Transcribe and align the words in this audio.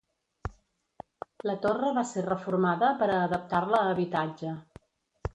La 1.49 1.53
torre 1.65 1.91
va 1.97 2.03
ser 2.11 2.23
reformada 2.27 2.89
per 3.01 3.09
a 3.11 3.19
adaptar-la 3.27 3.83
a 3.83 3.91
habitatge. 3.91 4.55